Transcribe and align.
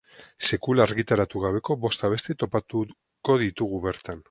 Sekula 0.55 0.85
argitaratu 0.87 1.41
gabeko 1.43 1.77
bost 1.85 2.07
abesti 2.09 2.37
topatuko 2.45 3.39
ditugu 3.47 3.87
bertan. 3.89 4.19